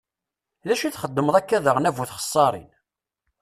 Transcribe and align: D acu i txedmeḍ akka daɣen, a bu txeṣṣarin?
D 0.67 0.67
acu 0.73 0.83
i 0.85 0.89
txedmeḍ 0.91 1.35
akka 1.37 1.57
daɣen, 1.65 1.89
a 1.89 1.91
bu 1.95 2.03
txeṣṣarin? 2.09 2.69